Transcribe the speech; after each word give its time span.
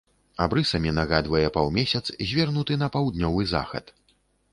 Абрысамі 0.43 0.93
нагадвае 0.99 1.43
паўмесяц, 1.57 2.01
звернуты 2.31 2.79
на 2.85 2.91
паўднёвы 2.97 3.47
захад. 3.53 3.85